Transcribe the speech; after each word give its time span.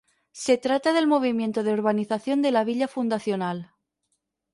Se 0.31 0.57
trata 0.57 0.89
del 0.93 1.05
momento 1.05 1.61
de 1.61 1.71
urbanización 1.79 2.41
de 2.41 2.49
la 2.49 2.63
villa 2.63 2.87
fundacional. 2.87 3.69